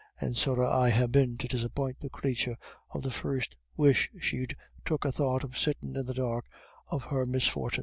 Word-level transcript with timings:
And 0.19 0.35
sorry 0.35 0.65
I'd 0.65 0.93
ha' 0.93 1.11
been 1.11 1.37
to 1.37 1.47
disappoint 1.47 1.99
the 1.99 2.09
crathur 2.09 2.55
of 2.89 3.03
the 3.03 3.11
first 3.11 3.55
wish 3.77 4.09
she'd 4.19 4.55
took 4.83 5.05
a 5.05 5.11
thought 5.11 5.43
of 5.43 5.59
sittin' 5.59 5.95
in 5.95 6.07
the 6.07 6.15
dark 6.15 6.45
of 6.87 7.03
her 7.03 7.23
misfortin. 7.23 7.79